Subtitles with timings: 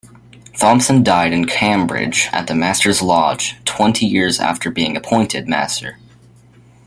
[0.57, 5.99] Thompson died in Cambridge, at the Master's Lodge, twenty years after being appointed Master.